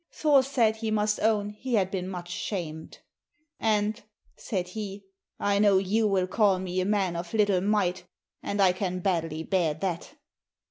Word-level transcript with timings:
Thor 0.11 0.41
said 0.41 0.77
he 0.77 0.89
must 0.89 1.19
own 1.19 1.51
he 1.51 1.75
had 1.75 1.91
been 1.91 2.09
much 2.09 2.31
shamed. 2.31 2.97
"And," 3.59 4.01
said 4.35 4.69
he, 4.69 5.03
"I 5.39 5.59
know 5.59 5.77
you 5.77 6.07
will 6.07 6.25
call 6.25 6.57
me 6.57 6.81
a 6.81 6.85
man 6.85 7.15
of 7.15 7.35
little 7.35 7.61
might, 7.61 8.05
and 8.41 8.59
I 8.59 8.71
can 8.73 9.01
badly 9.01 9.43
bear 9.43 9.75
that." 9.75 10.15